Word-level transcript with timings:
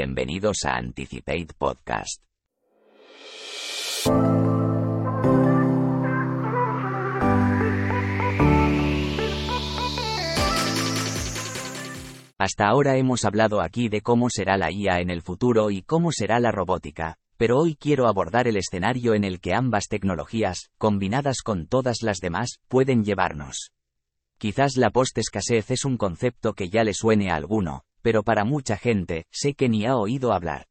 Bienvenidos 0.00 0.58
a 0.64 0.76
Anticipate 0.76 1.48
Podcast. 1.58 2.22
Hasta 12.38 12.68
ahora 12.68 12.96
hemos 12.96 13.24
hablado 13.24 13.60
aquí 13.60 13.88
de 13.88 14.00
cómo 14.00 14.30
será 14.30 14.56
la 14.56 14.70
IA 14.70 15.00
en 15.00 15.10
el 15.10 15.20
futuro 15.20 15.72
y 15.72 15.82
cómo 15.82 16.12
será 16.12 16.38
la 16.38 16.52
robótica, 16.52 17.16
pero 17.36 17.58
hoy 17.58 17.74
quiero 17.74 18.06
abordar 18.06 18.46
el 18.46 18.56
escenario 18.56 19.14
en 19.14 19.24
el 19.24 19.40
que 19.40 19.52
ambas 19.52 19.88
tecnologías, 19.88 20.70
combinadas 20.78 21.42
con 21.42 21.66
todas 21.66 22.02
las 22.02 22.20
demás, 22.20 22.60
pueden 22.68 23.02
llevarnos. 23.02 23.72
Quizás 24.38 24.76
la 24.76 24.90
post-escasez 24.90 25.72
es 25.72 25.84
un 25.84 25.96
concepto 25.96 26.52
que 26.52 26.68
ya 26.68 26.84
le 26.84 26.94
suene 26.94 27.32
a 27.32 27.34
alguno, 27.34 27.82
pero 28.02 28.22
para 28.22 28.44
mucha 28.44 28.76
gente, 28.76 29.24
sé 29.30 29.54
que 29.54 29.68
ni 29.68 29.86
ha 29.86 29.96
oído 29.96 30.32
hablar. 30.32 30.66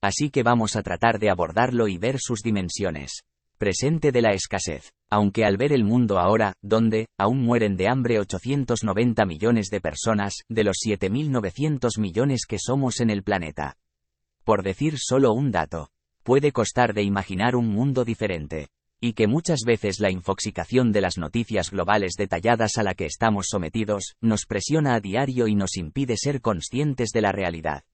Así 0.00 0.30
que 0.30 0.42
vamos 0.42 0.76
a 0.76 0.82
tratar 0.82 1.18
de 1.18 1.30
abordarlo 1.30 1.88
y 1.88 1.98
ver 1.98 2.16
sus 2.18 2.40
dimensiones. 2.42 3.22
Presente 3.58 4.12
de 4.12 4.22
la 4.22 4.32
escasez. 4.32 4.92
Aunque 5.10 5.44
al 5.44 5.56
ver 5.56 5.72
el 5.72 5.82
mundo 5.82 6.18
ahora, 6.18 6.54
donde, 6.62 7.06
aún 7.18 7.42
mueren 7.42 7.76
de 7.76 7.88
hambre 7.88 8.20
890 8.20 9.24
millones 9.24 9.68
de 9.70 9.80
personas, 9.80 10.44
de 10.48 10.62
los 10.62 10.76
7.900 10.86 11.98
millones 11.98 12.46
que 12.46 12.58
somos 12.60 13.00
en 13.00 13.10
el 13.10 13.24
planeta. 13.24 13.76
Por 14.44 14.62
decir 14.62 14.94
solo 14.98 15.32
un 15.32 15.50
dato. 15.50 15.88
Puede 16.22 16.52
costar 16.52 16.94
de 16.94 17.02
imaginar 17.02 17.56
un 17.56 17.68
mundo 17.68 18.04
diferente. 18.04 18.68
Y 19.00 19.12
que 19.12 19.28
muchas 19.28 19.60
veces 19.64 20.00
la 20.00 20.10
infoxicación 20.10 20.90
de 20.90 21.00
las 21.00 21.18
noticias 21.18 21.70
globales 21.70 22.14
detalladas 22.18 22.78
a 22.78 22.82
la 22.82 22.94
que 22.94 23.06
estamos 23.06 23.46
sometidos, 23.48 24.16
nos 24.20 24.44
presiona 24.44 24.94
a 24.94 25.00
diario 25.00 25.46
y 25.46 25.54
nos 25.54 25.76
impide 25.76 26.16
ser 26.16 26.40
conscientes 26.40 27.10
de 27.10 27.20
la 27.20 27.30
realidad. 27.30 27.84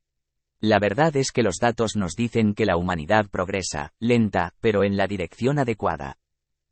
La 0.61 0.79
verdad 0.79 1.15
es 1.17 1.31
que 1.31 1.43
los 1.43 1.57
datos 1.61 1.95
nos 1.95 2.15
dicen 2.15 2.55
que 2.55 2.65
la 2.65 2.79
humanidad 2.79 3.29
progresa, 3.29 3.93
lenta, 3.99 4.55
pero 4.61 4.83
en 4.83 4.97
la 4.97 5.07
dirección 5.07 5.59
adecuada. 5.59 6.17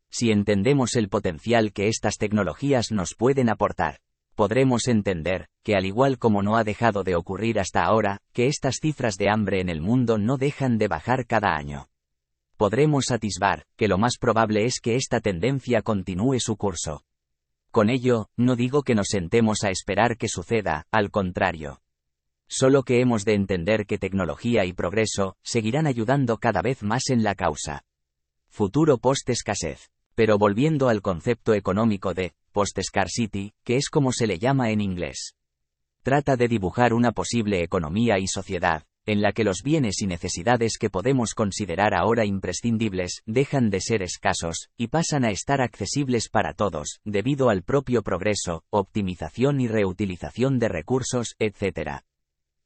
Si 0.08 0.30
entendemos 0.30 0.96
el 0.96 1.10
potencial 1.10 1.74
que 1.74 1.88
estas 1.88 2.16
tecnologías 2.16 2.90
nos 2.90 3.14
pueden 3.14 3.50
aportar, 3.50 3.98
podremos 4.34 4.88
entender, 4.88 5.48
que 5.62 5.76
al 5.76 5.84
igual 5.84 6.18
como 6.18 6.42
no 6.42 6.56
ha 6.56 6.64
dejado 6.64 7.04
de 7.04 7.16
ocurrir 7.16 7.60
hasta 7.60 7.82
ahora, 7.82 8.22
que 8.32 8.46
estas 8.46 8.76
cifras 8.80 9.18
de 9.18 9.28
hambre 9.28 9.60
en 9.60 9.68
el 9.68 9.82
mundo 9.82 10.16
no 10.16 10.38
dejan 10.38 10.78
de 10.78 10.88
bajar 10.88 11.26
cada 11.26 11.54
año. 11.54 11.91
Podremos 12.62 13.10
atisbar, 13.10 13.66
que 13.76 13.88
lo 13.88 13.98
más 13.98 14.18
probable 14.20 14.66
es 14.66 14.78
que 14.80 14.94
esta 14.94 15.18
tendencia 15.18 15.82
continúe 15.82 16.38
su 16.38 16.56
curso. 16.56 17.02
Con 17.72 17.90
ello, 17.90 18.28
no 18.36 18.54
digo 18.54 18.84
que 18.84 18.94
nos 18.94 19.08
sentemos 19.08 19.64
a 19.64 19.70
esperar 19.70 20.16
que 20.16 20.28
suceda, 20.28 20.86
al 20.92 21.10
contrario. 21.10 21.82
Solo 22.46 22.84
que 22.84 23.00
hemos 23.00 23.24
de 23.24 23.34
entender 23.34 23.84
que 23.84 23.98
tecnología 23.98 24.64
y 24.64 24.72
progreso 24.74 25.36
seguirán 25.42 25.88
ayudando 25.88 26.38
cada 26.38 26.62
vez 26.62 26.84
más 26.84 27.10
en 27.10 27.24
la 27.24 27.34
causa. 27.34 27.82
Futuro 28.46 28.96
post-escasez. 28.98 29.90
Pero 30.14 30.38
volviendo 30.38 30.88
al 30.88 31.02
concepto 31.02 31.54
económico 31.54 32.14
de 32.14 32.32
post-scarcity, 32.52 33.54
que 33.64 33.74
es 33.74 33.88
como 33.88 34.12
se 34.12 34.28
le 34.28 34.38
llama 34.38 34.70
en 34.70 34.80
inglés. 34.80 35.34
Trata 36.04 36.36
de 36.36 36.46
dibujar 36.46 36.94
una 36.94 37.10
posible 37.10 37.64
economía 37.64 38.20
y 38.20 38.28
sociedad, 38.28 38.84
en 39.06 39.22
la 39.22 39.32
que 39.32 39.44
los 39.44 39.62
bienes 39.62 40.02
y 40.02 40.06
necesidades 40.06 40.78
que 40.78 40.90
podemos 40.90 41.34
considerar 41.34 41.94
ahora 41.94 42.24
imprescindibles 42.24 43.22
dejan 43.26 43.70
de 43.70 43.80
ser 43.80 44.02
escasos, 44.02 44.68
y 44.76 44.88
pasan 44.88 45.24
a 45.24 45.30
estar 45.30 45.60
accesibles 45.60 46.28
para 46.28 46.54
todos, 46.54 47.00
debido 47.04 47.48
al 47.48 47.62
propio 47.62 48.02
progreso, 48.02 48.64
optimización 48.70 49.60
y 49.60 49.68
reutilización 49.68 50.58
de 50.58 50.68
recursos, 50.68 51.34
etc. 51.38 52.02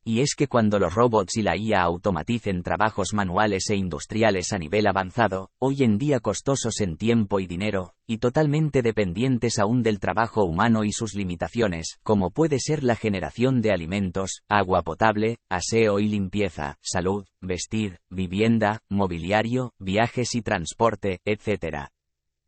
Y 0.09 0.21
es 0.21 0.37
que 0.37 0.47
cuando 0.47 0.79
los 0.79 0.95
robots 0.95 1.37
y 1.37 1.43
la 1.43 1.57
IA 1.57 1.83
automaticen 1.83 2.63
trabajos 2.63 3.13
manuales 3.13 3.69
e 3.71 3.75
industriales 3.75 4.53
a 4.53 4.59
nivel 4.59 4.87
avanzado, 4.87 5.51
hoy 5.59 5.83
en 5.83 5.99
día 5.99 6.21
costosos 6.21 6.81
en 6.81 6.97
tiempo 6.97 7.41
y 7.41 7.49
dinero, 7.49 7.95
y 8.07 8.19
totalmente 8.19 8.83
dependientes 8.83 9.59
aún 9.59 9.83
del 9.83 9.99
trabajo 9.99 10.45
humano 10.45 10.85
y 10.85 10.93
sus 10.93 11.17
limitaciones, 11.17 11.99
como 12.05 12.31
puede 12.31 12.61
ser 12.61 12.85
la 12.85 12.95
generación 12.95 13.61
de 13.63 13.73
alimentos, 13.73 14.45
agua 14.49 14.83
potable, 14.83 15.39
aseo 15.49 15.99
y 15.99 16.07
limpieza, 16.07 16.79
salud, 16.83 17.27
vestir, 17.41 17.99
vivienda, 18.09 18.83
mobiliario, 18.89 19.73
viajes 19.81 20.37
y 20.37 20.43
transporte, 20.43 21.19
etc. 21.25 21.89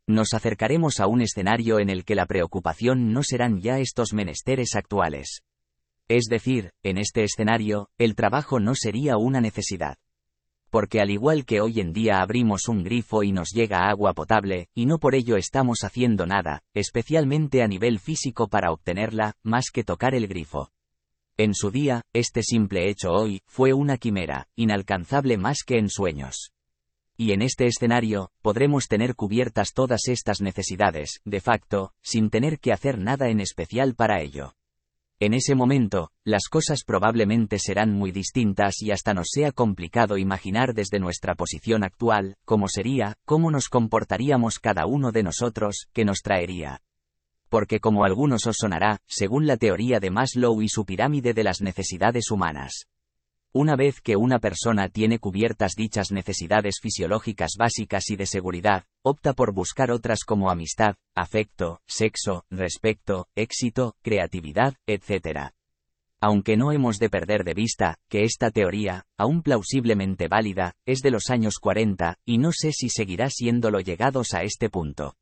Nos 0.07 0.33
acercaremos 0.33 1.01
a 1.01 1.09
un 1.09 1.23
escenario 1.23 1.81
en 1.81 1.91
el 1.91 2.05
que 2.05 2.15
la 2.15 2.27
preocupación 2.27 3.13
no 3.13 3.25
serán 3.25 3.61
ya 3.61 3.81
estos 3.81 4.13
menesteres 4.13 4.77
actuales. 4.77 5.43
Es 6.09 6.25
decir, 6.25 6.73
en 6.83 6.97
este 6.97 7.23
escenario, 7.23 7.91
el 7.99 8.15
trabajo 8.15 8.61
no 8.61 8.75
sería 8.75 9.19
una 9.19 9.43
necesidad. 9.43 9.99
Porque 10.71 11.01
al 11.01 11.11
igual 11.11 11.45
que 11.45 11.61
hoy 11.61 11.81
en 11.81 11.93
día 11.93 12.21
abrimos 12.21 12.69
un 12.69 12.83
grifo 12.83 13.23
y 13.23 13.33
nos 13.33 13.51
llega 13.51 13.89
agua 13.89 14.15
potable, 14.15 14.69
y 14.75 14.87
no 14.87 14.99
por 14.99 15.15
ello 15.15 15.37
estamos 15.37 15.81
haciendo 15.83 16.27
nada, 16.27 16.63
especialmente 16.75 17.63
a 17.63 17.69
nivel 17.69 17.99
físico 17.99 18.49
para 18.49 18.73
obtenerla, 18.73 19.35
más 19.43 19.67
que 19.71 19.85
tocar 19.85 20.15
el 20.15 20.27
grifo. 20.29 20.71
En 21.37 21.55
su 21.55 21.71
día, 21.71 22.03
este 22.13 22.43
simple 22.43 22.89
hecho 22.89 23.13
hoy, 23.13 23.43
fue 23.47 23.73
una 23.73 23.99
quimera, 23.99 24.49
inalcanzable 24.57 25.37
más 25.37 25.59
que 25.65 25.79
en 25.79 25.89
sueños. 25.89 26.53
Y 27.17 27.33
en 27.33 27.43
este 27.43 27.67
escenario, 27.67 28.31
podremos 28.43 28.89
tener 28.89 29.15
cubiertas 29.15 29.73
todas 29.73 30.09
estas 30.09 30.41
necesidades, 30.41 31.21
de 31.25 31.41
facto, 31.41 31.93
sin 32.03 32.31
tener 32.31 32.59
que 32.61 32.73
hacer 32.73 32.99
nada 32.99 33.29
en 33.29 33.41
especial 33.41 33.95
para 33.95 34.21
ello. 34.21 34.58
En 35.21 35.35
ese 35.35 35.57
momento, 35.57 36.13
las 36.25 36.45
cosas 36.49 36.85
probablemente 36.87 37.59
serán 37.59 37.93
muy 37.93 38.13
distintas 38.13 38.81
y 38.83 38.93
hasta 38.93 39.15
nos 39.15 39.31
sea 39.33 39.51
complicado 39.51 40.17
imaginar 40.17 40.75
desde 40.75 41.01
nuestra 41.01 41.35
posición 41.35 41.83
actual, 41.83 42.37
cómo 42.45 42.69
sería, 42.69 43.17
cómo 43.25 43.51
nos 43.51 43.69
comportaríamos 43.69 44.61
cada 44.61 44.87
uno 44.87 45.11
de 45.11 45.25
nosotros, 45.25 45.89
qué 45.93 46.05
nos 46.05 46.19
traería. 46.23 46.83
Porque 47.49 47.81
como 47.81 48.05
algunos 48.05 48.47
os 48.47 48.59
sonará, 48.61 49.01
según 49.09 49.49
la 49.49 49.57
teoría 49.57 49.99
de 49.99 50.11
Maslow 50.11 50.63
y 50.63 50.69
su 50.69 50.85
pirámide 50.85 51.35
de 51.35 51.43
las 51.43 51.63
necesidades 51.63 52.31
humanas, 52.31 52.87
una 53.53 53.77
vez 53.77 54.01
que 54.01 54.17
una 54.17 54.39
persona 54.39 54.89
tiene 54.89 55.19
cubiertas 55.19 55.73
dichas 55.75 56.13
necesidades 56.13 56.81
fisiológicas 56.81 57.53
básicas 57.59 58.11
y 58.11 58.17
de 58.17 58.27
seguridad, 58.27 58.85
opta 59.03 59.33
por 59.33 59.53
buscar 59.53 59.91
otras 59.91 60.25
como 60.25 60.51
amistad, 60.51 60.97
afecto, 61.15 61.81
sexo, 61.87 62.45
respeto, 62.51 63.29
éxito, 63.35 63.97
creatividad, 64.03 64.75
etc. 64.87 65.51
Aunque 66.21 66.57
no 66.57 66.73
hemos 66.73 66.99
de 66.99 67.11
perder 67.11 67.45
de 67.45 67.55
vista, 67.55 67.97
que 68.09 68.25
esta 68.25 68.51
teoría, 68.51 69.05
aún 69.17 69.43
plausiblemente 69.43 70.29
válida, 70.29 70.75
es 70.85 71.01
de 71.01 71.11
los 71.11 71.31
años 71.31 71.59
40, 71.61 72.17
y 72.25 72.39
no 72.39 72.51
sé 72.53 72.73
si 72.73 72.89
seguirá 72.89 73.31
siéndolo 73.31 73.81
llegados 73.81 74.35
a 74.35 74.43
este 74.43 74.69
punto. 74.69 75.15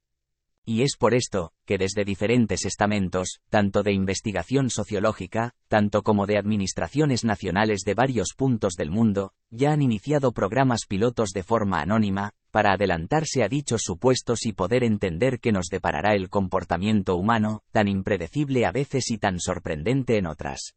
Y 0.69 0.83
es 0.83 0.97
por 0.99 1.15
esto, 1.15 1.53
que 1.65 1.79
desde 1.79 2.05
diferentes 2.05 2.65
estamentos, 2.65 3.41
tanto 3.51 3.85
de 3.85 3.93
investigación 3.93 4.69
sociológica, 4.69 5.55
tanto 5.69 6.03
como 6.03 6.27
de 6.27 6.39
administraciones 6.39 7.25
nacionales 7.25 7.83
de 7.87 7.95
varios 7.95 8.35
puntos 8.37 8.75
del 8.75 8.91
mundo, 8.91 9.33
ya 9.51 9.71
han 9.71 9.81
iniciado 9.81 10.33
programas 10.33 10.81
pilotos 10.89 11.31
de 11.31 11.45
forma 11.45 11.81
anónima, 11.81 12.33
para 12.51 12.73
adelantarse 12.73 13.45
a 13.45 13.49
dichos 13.49 13.83
supuestos 13.85 14.45
y 14.45 14.55
poder 14.55 14.83
entender 14.83 15.39
qué 15.39 15.53
nos 15.53 15.67
deparará 15.67 16.17
el 16.17 16.31
comportamiento 16.31 17.15
humano, 17.15 17.63
tan 17.71 17.87
impredecible 17.87 18.67
a 18.67 18.73
veces 18.73 19.13
y 19.13 19.19
tan 19.19 19.39
sorprendente 19.39 20.19
en 20.19 20.27
otras. 20.27 20.75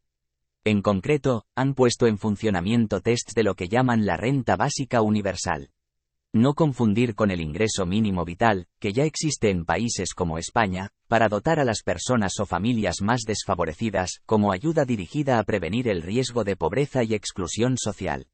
En 0.62 0.82
concreto, 0.82 1.46
han 1.56 1.74
puesto 1.74 2.06
en 2.06 2.16
funcionamiento 2.16 3.00
tests 3.00 3.34
de 3.34 3.42
lo 3.42 3.56
que 3.56 3.66
llaman 3.66 4.06
la 4.06 4.16
renta 4.16 4.54
básica 4.54 5.02
universal. 5.02 5.70
No 6.32 6.54
confundir 6.54 7.16
con 7.16 7.32
el 7.32 7.40
ingreso 7.40 7.86
mínimo 7.86 8.24
vital, 8.24 8.68
que 8.78 8.92
ya 8.92 9.02
existe 9.02 9.50
en 9.50 9.64
países 9.64 10.14
como 10.14 10.38
España, 10.38 10.90
para 11.08 11.28
dotar 11.28 11.58
a 11.58 11.64
las 11.64 11.82
personas 11.82 12.38
o 12.38 12.46
familias 12.46 13.02
más 13.02 13.22
desfavorecidas, 13.26 14.20
como 14.26 14.52
ayuda 14.52 14.84
dirigida 14.84 15.40
a 15.40 15.42
prevenir 15.42 15.88
el 15.88 16.02
riesgo 16.02 16.44
de 16.44 16.54
pobreza 16.54 17.02
y 17.02 17.14
exclusión 17.14 17.76
social. 17.76 18.28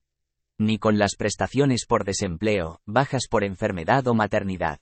Ni 0.59 0.79
con 0.79 0.99
las 0.99 1.17
prestaciones 1.17 1.87
por 1.87 2.05
desempleo, 2.05 2.83
bajas 2.85 3.29
por 3.31 3.45
enfermedad 3.45 4.07
o 4.09 4.15
maternidad. 4.15 4.79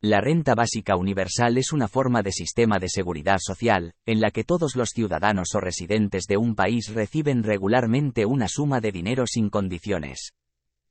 La 0.00 0.20
renta 0.20 0.54
básica 0.54 0.94
universal 0.94 1.58
es 1.58 1.72
una 1.72 1.88
forma 1.88 2.22
de 2.22 2.30
sistema 2.30 2.78
de 2.78 2.88
seguridad 2.88 3.38
social, 3.40 3.94
en 4.04 4.20
la 4.20 4.30
que 4.30 4.44
todos 4.44 4.76
los 4.76 4.90
ciudadanos 4.90 5.48
o 5.56 5.60
residentes 5.60 6.26
de 6.28 6.36
un 6.36 6.54
país 6.54 6.94
reciben 6.94 7.42
regularmente 7.42 8.24
una 8.24 8.46
suma 8.46 8.80
de 8.80 8.92
dinero 8.92 9.24
sin 9.26 9.50
condiciones. 9.50 10.32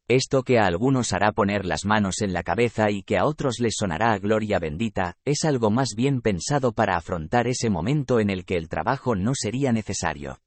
Esto 0.08 0.44
que 0.44 0.60
a 0.60 0.68
algunos 0.68 1.14
hará 1.14 1.32
poner 1.32 1.66
las 1.66 1.84
manos 1.84 2.22
en 2.22 2.32
la 2.32 2.44
cabeza 2.44 2.92
y 2.92 3.02
que 3.02 3.18
a 3.18 3.26
otros 3.26 3.60
les 3.60 3.76
sonará 3.76 4.14
a 4.14 4.20
gloria 4.20 4.60
bendita, 4.60 5.18
es 5.26 5.44
algo 5.46 5.72
más 5.72 5.96
bien 5.98 6.22
pensado 6.22 6.74
para 6.74 6.96
afrontar 6.96 7.48
ese 7.48 7.72
momento 7.72 8.20
en 8.20 8.30
el 8.30 8.46
que 8.46 8.56
el 8.56 8.70
trabajo 8.70 9.16
no 9.16 9.32
sería 9.34 9.72
necesario. 9.72 10.38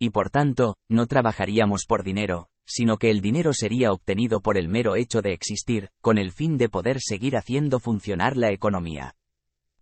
Y 0.00 0.10
por 0.10 0.30
tanto, 0.30 0.76
no 0.88 1.06
trabajaríamos 1.06 1.84
por 1.86 2.02
dinero, 2.02 2.48
sino 2.66 2.96
que 2.96 3.10
el 3.10 3.20
dinero 3.20 3.52
sería 3.52 3.92
obtenido 3.92 4.40
por 4.40 4.58
el 4.58 4.68
mero 4.68 4.96
hecho 4.96 5.22
de 5.22 5.32
existir, 5.32 5.90
con 6.00 6.18
el 6.18 6.32
fin 6.32 6.58
de 6.58 6.68
poder 6.68 6.98
seguir 7.00 7.36
haciendo 7.36 7.78
funcionar 7.78 8.36
la 8.36 8.50
economía. 8.50 9.14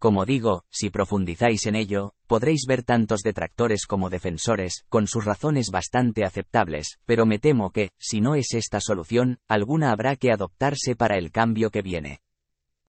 Como 0.06 0.24
digo, 0.24 0.62
si 0.70 0.88
profundizáis 0.88 1.66
en 1.66 1.74
ello, 1.74 2.14
podréis 2.28 2.66
ver 2.68 2.84
tantos 2.84 3.22
detractores 3.22 3.86
como 3.86 4.08
defensores, 4.08 4.84
con 4.88 5.08
sus 5.08 5.24
razones 5.24 5.72
bastante 5.72 6.24
aceptables, 6.24 7.00
pero 7.06 7.26
me 7.26 7.40
temo 7.40 7.72
que, 7.72 7.90
si 7.98 8.20
no 8.20 8.36
es 8.36 8.54
esta 8.54 8.78
solución, 8.80 9.40
alguna 9.48 9.90
habrá 9.90 10.14
que 10.14 10.30
adoptarse 10.30 10.94
para 10.94 11.18
el 11.18 11.32
cambio 11.32 11.72
que 11.72 11.82
viene. 11.82 12.20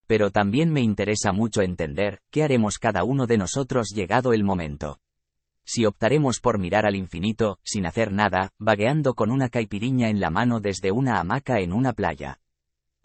Pero 0.06 0.30
también 0.30 0.72
me 0.72 0.82
interesa 0.82 1.32
mucho 1.32 1.64
entender, 1.64 2.20
qué 2.30 2.44
haremos 2.44 2.78
cada 2.78 3.04
uno 3.04 3.26
de 3.26 3.40
nosotros 3.40 3.88
llegado 3.96 4.32
el 4.32 4.44
momento. 4.44 5.00
Si 5.66 5.88
optaremos 5.88 6.40
por 6.40 6.60
mirar 6.60 6.86
al 6.86 6.96
infinito, 6.96 7.58
sin 7.64 7.88
hacer 7.88 8.12
nada, 8.12 8.52
vagueando 8.60 9.16
con 9.16 9.32
una 9.32 9.50
caipiriña 9.50 10.10
en 10.10 10.20
la 10.20 10.30
mano 10.30 10.60
desde 10.60 10.92
una 10.92 11.20
hamaca 11.20 11.62
en 11.62 11.74
una 11.74 11.94
playa 11.94 12.38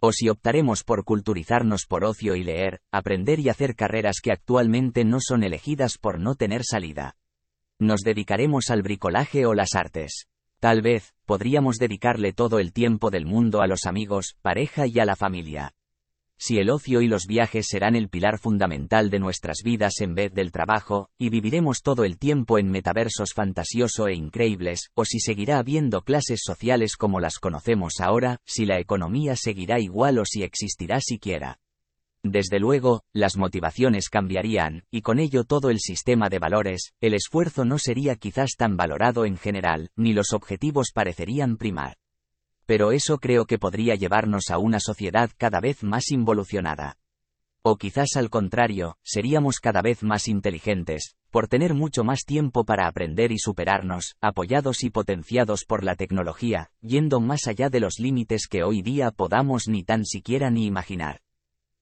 o 0.05 0.11
si 0.11 0.27
optaremos 0.27 0.83
por 0.83 1.05
culturizarnos 1.05 1.85
por 1.85 2.03
ocio 2.03 2.35
y 2.35 2.43
leer, 2.43 2.81
aprender 2.91 3.39
y 3.39 3.47
hacer 3.47 3.73
carreras 3.73 4.17
que 4.21 4.33
actualmente 4.33 5.05
no 5.05 5.19
son 5.21 5.43
elegidas 5.43 5.97
por 5.97 6.19
no 6.19 6.35
tener 6.35 6.65
salida. 6.65 7.15
Nos 7.79 8.01
dedicaremos 8.01 8.69
al 8.69 8.81
bricolaje 8.81 9.45
o 9.45 9.53
las 9.53 9.75
artes. 9.75 10.27
Tal 10.59 10.81
vez, 10.81 11.13
podríamos 11.25 11.77
dedicarle 11.77 12.33
todo 12.33 12.59
el 12.59 12.73
tiempo 12.73 13.11
del 13.11 13.25
mundo 13.25 13.61
a 13.61 13.67
los 13.67 13.85
amigos, 13.85 14.35
pareja 14.41 14.87
y 14.87 14.99
a 14.99 15.05
la 15.05 15.15
familia 15.15 15.73
si 16.45 16.59
el 16.59 16.69
ocio 16.69 16.99
y 16.99 17.07
los 17.07 17.25
viajes 17.25 17.67
serán 17.69 17.95
el 17.95 18.09
pilar 18.09 18.37
fundamental 18.37 19.09
de 19.09 19.17
nuestras 19.17 19.59
vidas 19.63 20.01
en 20.01 20.13
vez 20.13 20.33
del 20.33 20.51
trabajo, 20.51 21.09
y 21.17 21.29
viviremos 21.29 21.81
todo 21.81 22.03
el 22.03 22.17
tiempo 22.17 22.59
en 22.59 22.69
metaversos 22.69 23.31
fantasioso 23.33 24.09
e 24.09 24.15
increíbles, 24.15 24.89
o 24.93 25.05
si 25.05 25.21
seguirá 25.21 25.57
habiendo 25.57 26.01
clases 26.01 26.41
sociales 26.43 26.97
como 26.97 27.21
las 27.21 27.39
conocemos 27.39 28.01
ahora, 28.01 28.41
si 28.43 28.65
la 28.65 28.77
economía 28.81 29.37
seguirá 29.37 29.79
igual 29.79 30.19
o 30.19 30.25
si 30.25 30.43
existirá 30.43 30.99
siquiera. 30.99 31.59
Desde 32.23 32.59
luego, 32.59 33.03
las 33.13 33.37
motivaciones 33.37 34.09
cambiarían, 34.09 34.83
y 34.91 35.01
con 35.01 35.19
ello 35.19 35.45
todo 35.45 35.69
el 35.69 35.79
sistema 35.79 36.27
de 36.27 36.39
valores, 36.39 36.91
el 36.99 37.13
esfuerzo 37.13 37.63
no 37.63 37.79
sería 37.79 38.17
quizás 38.17 38.55
tan 38.57 38.75
valorado 38.75 39.23
en 39.23 39.37
general, 39.37 39.91
ni 39.95 40.11
los 40.11 40.33
objetivos 40.33 40.91
parecerían 40.93 41.55
primar 41.55 41.95
pero 42.65 42.91
eso 42.91 43.17
creo 43.17 43.45
que 43.45 43.59
podría 43.59 43.95
llevarnos 43.95 44.49
a 44.49 44.57
una 44.57 44.79
sociedad 44.79 45.29
cada 45.37 45.59
vez 45.59 45.83
más 45.83 46.11
involucionada. 46.11 46.97
O 47.61 47.77
quizás 47.77 48.17
al 48.17 48.29
contrario, 48.29 48.97
seríamos 49.03 49.59
cada 49.59 49.81
vez 49.81 50.03
más 50.03 50.27
inteligentes, 50.27 51.15
por 51.31 51.47
tener 51.47 51.73
mucho 51.73 52.03
más 52.03 52.25
tiempo 52.25 52.65
para 52.65 52.87
aprender 52.87 53.31
y 53.31 53.39
superarnos, 53.39 54.15
apoyados 54.19 54.83
y 54.83 54.89
potenciados 54.89 55.63
por 55.65 55.83
la 55.83 55.95
tecnología, 55.95 56.71
yendo 56.81 57.21
más 57.21 57.47
allá 57.47 57.69
de 57.69 57.79
los 57.79 57.99
límites 57.99 58.47
que 58.47 58.63
hoy 58.63 58.81
día 58.81 59.11
podamos 59.11 59.67
ni 59.67 59.83
tan 59.83 60.05
siquiera 60.05 60.51
ni 60.51 60.65
imaginar. 60.65 61.21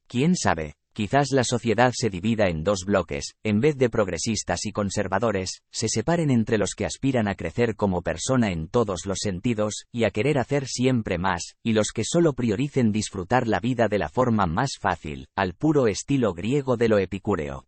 ¿Quién 0.07 0.35
sabe? 0.35 0.75
Quizás 0.93 1.31
la 1.31 1.45
sociedad 1.45 1.93
se 1.95 2.09
divida 2.09 2.49
en 2.49 2.65
dos 2.65 2.83
bloques, 2.85 3.35
en 3.43 3.61
vez 3.61 3.77
de 3.77 3.89
progresistas 3.89 4.65
y 4.65 4.73
conservadores, 4.73 5.61
se 5.71 5.88
separen 5.88 6.29
entre 6.29 6.57
los 6.57 6.73
que 6.75 6.85
aspiran 6.85 7.29
a 7.29 7.35
crecer 7.35 7.77
como 7.77 8.01
persona 8.01 8.51
en 8.51 8.67
todos 8.67 9.05
los 9.05 9.19
sentidos, 9.21 9.85
y 9.93 10.03
a 10.03 10.11
querer 10.11 10.38
hacer 10.38 10.67
siempre 10.67 11.17
más, 11.17 11.55
y 11.63 11.71
los 11.71 11.91
que 11.93 12.03
solo 12.03 12.33
prioricen 12.33 12.91
disfrutar 12.91 13.47
la 13.47 13.61
vida 13.61 13.88
de 13.88 13.99
la 13.99 14.09
forma 14.09 14.47
más 14.47 14.71
fácil, 14.81 15.27
al 15.33 15.53
puro 15.53 15.88
estilo 15.88 16.33
griego 16.33 16.75
de 16.75 16.89
lo 16.89 16.97
epicúreo. 16.97 17.67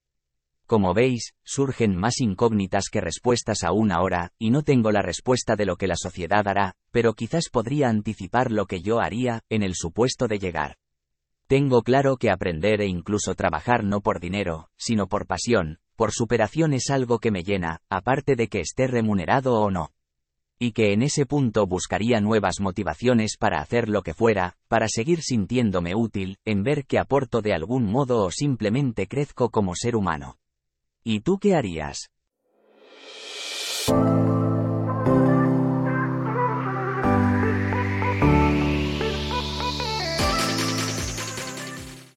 Como 0.65 0.93
veis, 0.93 1.33
surgen 1.45 1.95
más 1.95 2.19
incógnitas 2.19 2.89
que 2.91 2.99
respuestas 2.99 3.63
aún 3.63 3.93
ahora, 3.93 4.31
y 4.37 4.49
no 4.49 4.63
tengo 4.63 4.91
la 4.91 5.01
respuesta 5.01 5.55
de 5.55 5.65
lo 5.65 5.77
que 5.77 5.87
la 5.87 5.95
sociedad 5.95 6.45
hará, 6.45 6.75
pero 6.91 7.13
quizás 7.13 7.49
podría 7.49 7.87
anticipar 7.87 8.51
lo 8.51 8.65
que 8.65 8.81
yo 8.81 8.99
haría, 8.99 9.41
en 9.49 9.63
el 9.63 9.75
supuesto 9.75 10.27
de 10.27 10.39
llegar. 10.39 10.75
Tengo 11.47 11.83
claro 11.83 12.17
que 12.17 12.31
aprender 12.31 12.81
e 12.81 12.87
incluso 12.87 13.35
trabajar 13.35 13.83
no 13.83 14.01
por 14.01 14.19
dinero, 14.19 14.69
sino 14.77 15.07
por 15.07 15.27
pasión, 15.27 15.79
por 15.95 16.11
superación 16.11 16.73
es 16.73 16.89
algo 16.89 17.19
que 17.19 17.31
me 17.31 17.43
llena, 17.43 17.81
aparte 17.89 18.35
de 18.35 18.47
que 18.47 18.59
esté 18.59 18.87
remunerado 18.87 19.55
o 19.55 19.69
no. 19.69 19.91
Y 20.57 20.71
que 20.71 20.93
en 20.93 21.01
ese 21.01 21.25
punto 21.25 21.67
buscaría 21.67 22.21
nuevas 22.21 22.59
motivaciones 22.59 23.37
para 23.37 23.59
hacer 23.59 23.89
lo 23.89 24.01
que 24.01 24.13
fuera, 24.13 24.55
para 24.67 24.87
seguir 24.87 25.21
sintiéndome 25.21 25.93
útil, 25.95 26.37
en 26.45 26.63
ver 26.63 26.85
que 26.85 26.99
aporto 26.99 27.41
de 27.41 27.53
algún 27.53 27.85
modo 27.85 28.23
o 28.23 28.31
simplemente 28.31 29.07
crezco 29.07 29.49
como 29.49 29.75
ser 29.75 29.95
humano. 29.95 30.37
¿Y 31.03 31.19
tú 31.19 31.37
qué 31.37 31.55
harías? 31.55 32.09